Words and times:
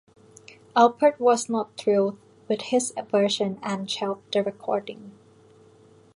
Alpert 0.75 1.19
was 1.19 1.47
not 1.47 1.77
thrilled 1.77 2.17
with 2.49 2.59
his 2.63 2.91
version 3.11 3.59
and 3.61 3.87
shelved 3.91 4.33
the 4.33 4.41
recording. 4.43 5.11